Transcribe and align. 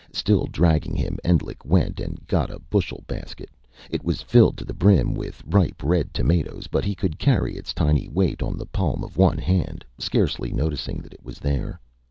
Still 0.11 0.47
dragging 0.47 0.95
him, 0.95 1.19
Endlich 1.23 1.63
went 1.63 1.99
and 1.99 2.25
got 2.25 2.49
a 2.49 2.57
bushel 2.57 3.03
basket. 3.05 3.51
It 3.91 4.03
was 4.03 4.23
filled 4.23 4.57
to 4.57 4.65
the 4.65 4.73
brim 4.73 5.13
with 5.13 5.43
ripe, 5.45 5.83
red 5.83 6.11
tomatoes, 6.11 6.65
but 6.65 6.83
he 6.83 6.95
could 6.95 7.19
carry 7.19 7.53
its 7.55 7.71
tiny 7.71 8.07
weight 8.07 8.41
on 8.41 8.57
the 8.57 8.65
palm 8.65 9.03
of 9.03 9.15
one 9.15 9.37
hand, 9.37 9.85
scarcely 9.99 10.51
noticing 10.51 11.03
that 11.03 11.13
it 11.13 11.23
was 11.23 11.37
there. 11.37 11.79